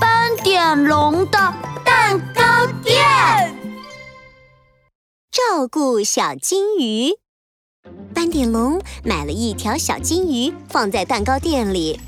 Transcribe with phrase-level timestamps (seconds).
[0.00, 1.38] 斑点龙的
[1.84, 2.96] 蛋糕店，
[5.30, 7.12] 照顾小金鱼。
[8.14, 12.00] 斑点龙买了一条小金鱼，放在蛋糕店里。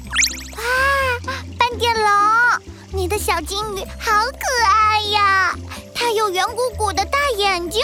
[0.57, 2.05] 哇，斑点龙，
[2.93, 5.55] 你的小金鱼好可爱呀！
[5.95, 7.81] 它有圆鼓鼓的大眼睛，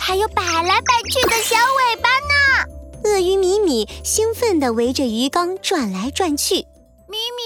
[0.00, 3.04] 还有摆来摆去的小尾巴呢。
[3.04, 6.66] 鳄鱼米米兴奋地围着鱼缸转来转去。
[7.14, 7.42] 米米，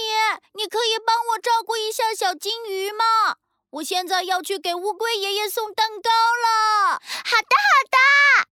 [0.55, 3.35] 你可以帮我照顾一下小金鱼吗？
[3.69, 6.93] 我现在要去给乌龟爷爷送蛋糕了。
[6.93, 7.97] 好的，好的，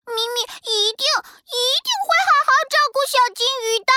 [0.06, 1.04] 米米一定
[1.50, 3.92] 一定会好好照顾小金鱼的。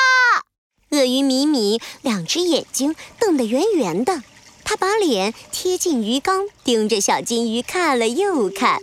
[0.98, 4.24] 鳄鱼米米两只眼睛瞪得圆圆的，
[4.66, 8.82] 它把脸贴近鱼缸，盯着小金鱼看了又看。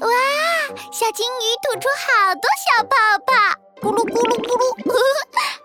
[0.00, 0.08] 哇，
[0.92, 3.32] 小金鱼吐出好多小泡泡，
[3.80, 5.38] 咕噜咕噜咕噜，好好玩呢！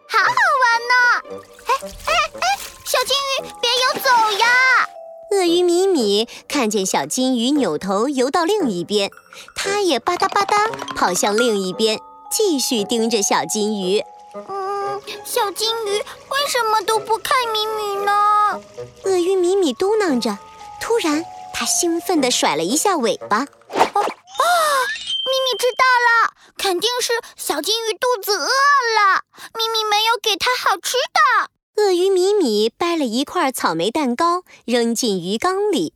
[1.84, 4.88] 哎哎哎，小金鱼别游走呀！
[5.32, 9.10] 鳄鱼米米看见小金鱼扭头游到另一边，
[9.56, 12.00] 它也吧嗒吧嗒跑向另一边，
[12.32, 14.04] 继续盯着小金鱼。
[14.36, 18.62] 嗯，小金鱼为什么都不看米米呢？
[19.06, 20.38] 鳄鱼米米嘟囔着，
[20.80, 23.38] 突然它兴奋地甩了一下尾巴。
[23.38, 23.48] 啊！
[23.74, 29.24] 米米知道了，肯定是小金鱼肚子饿了，
[29.56, 31.50] 咪咪没有给它好吃的。
[31.82, 35.96] 鳄鱼米米掰了一块草莓蛋糕，扔进鱼缸里。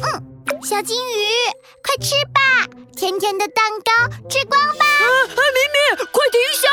[0.00, 1.26] 嗯，小金鱼，
[1.82, 3.90] 快吃吧，甜甜的蛋糕
[4.28, 4.84] 吃光吧。
[4.84, 6.68] 啊，米米，快停下！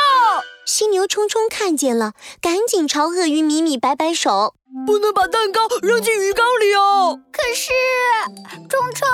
[0.63, 4.53] 犀牛冲冲看见了，赶紧朝鳄鱼米米摆摆手。
[4.85, 7.19] 不能把蛋糕扔进鱼缸里哦。
[7.31, 7.71] 可是，
[8.69, 9.07] 冲冲，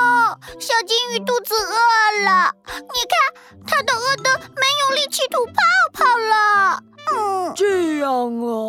[0.59, 5.53] 小金鱼肚子饿了，你看，它都饿得没有力气吐泡
[5.93, 6.83] 泡了。
[7.13, 8.09] 嗯，这样
[8.41, 8.60] 啊。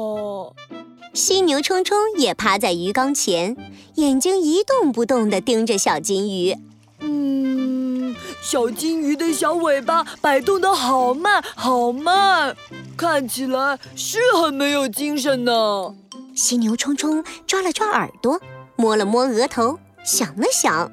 [1.33, 3.57] 犀牛冲冲也趴在鱼缸前，
[3.95, 6.55] 眼睛一动不动地盯着小金鱼。
[7.01, 12.55] 嗯，小金鱼的小尾巴摆动得好慢，好慢，
[12.99, 15.95] 看起来是很没有精神呢。
[16.35, 18.39] 犀牛冲冲抓了抓耳朵，
[18.77, 20.93] 摸了摸额头，想了想，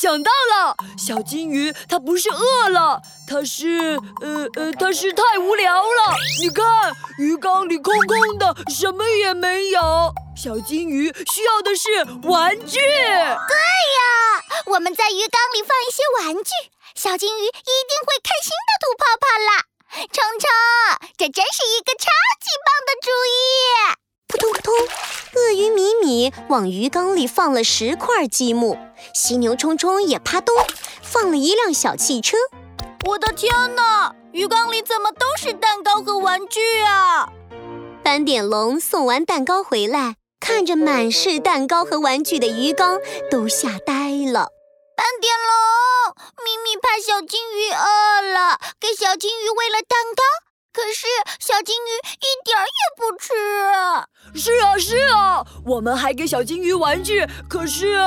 [0.00, 6.16] 想到了，小金鱼它不是饿了，它是呃呃，它是太无聊了。
[6.40, 6.64] 你看，
[7.18, 10.10] 鱼缸里空空的，什么也没有。
[10.34, 12.78] 小金鱼需要的是玩具。
[12.78, 16.50] 对呀，我们在鱼缸里放一些玩具，
[16.94, 19.68] 小金鱼一定会开心的吐泡泡了。
[20.10, 20.48] 冲冲，
[21.18, 22.08] 这真是一个超
[22.40, 23.99] 级棒的主意！
[24.30, 24.72] 扑通扑通，
[25.34, 28.78] 鳄鱼米米往鱼缸里放了十块积木，
[29.12, 30.54] 犀牛冲冲也啪咚
[31.02, 32.36] 放了一辆小汽车。
[33.06, 37.28] 我的天哪，鱼缸里怎么都是蛋糕和玩具啊？
[38.04, 44.52] 斑点龙送完蛋糕回来，看着满是蛋糕和玩具的鱼缸，都吓呆了。
[44.96, 46.14] 斑点龙，
[46.44, 50.22] 咪咪怕小金鱼饿了，给小金鱼喂了蛋糕，
[50.72, 51.06] 可是
[51.38, 53.32] 小金鱼一点儿也不吃。
[54.38, 57.98] 是啊，是啊，我们还给小金鱼玩具，可是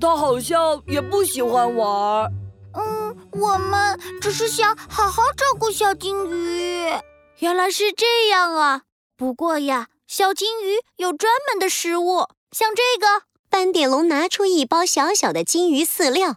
[0.00, 2.30] 它好像也不喜欢玩。
[2.74, 6.90] 嗯，我们只是想好好照顾小金鱼。
[7.38, 8.82] 原来是这样啊！
[9.16, 13.24] 不过呀，小金鱼有专门的食物，像这个。
[13.50, 16.36] 斑点龙拿出一包小小的金鱼饲料，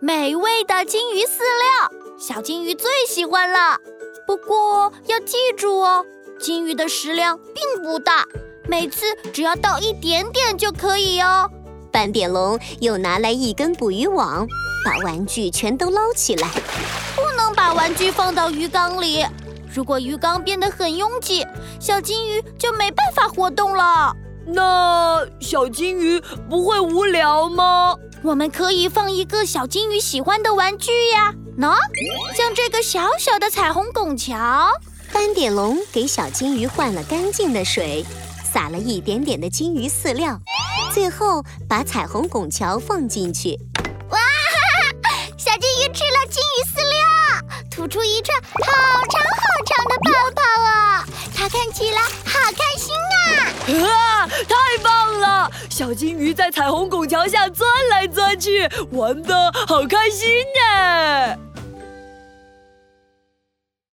[0.00, 3.78] 美味的金鱼饲料，小金鱼最喜欢了。
[4.26, 6.04] 不过要记住哦，
[6.38, 8.24] 金鱼的食量并不大，
[8.68, 11.50] 每次只要倒一点点就可以哦。
[11.90, 14.46] 斑点龙又拿来一根捕鱼网，
[14.84, 16.48] 把玩具全都捞起来。
[17.14, 19.26] 不能把玩具放到鱼缸里，
[19.74, 21.46] 如果鱼缸变得很拥挤，
[21.78, 24.14] 小金鱼就没办法活动了。
[24.46, 27.94] 那小金鱼不会无聊吗？
[28.24, 31.76] 我们可以放一个小金鱼喜欢的玩具呀，喏，
[32.36, 34.70] 像这个小小的彩虹拱桥。
[35.12, 38.06] 斑点龙给小金鱼换了干净的水，
[38.44, 40.38] 撒了一点点的金鱼饲料，
[40.94, 43.58] 最后把彩虹拱桥放进去。
[44.10, 44.18] 哇，
[45.36, 47.04] 小金鱼吃了金鱼饲料，
[47.72, 51.04] 吐出一串好长好长的泡泡啊！
[51.34, 53.90] 它看起来好开心啊！
[53.90, 55.52] 啊，太棒了！
[55.72, 61.51] 小金鱼在彩虹拱桥下钻来钻去，玩的好开心呢。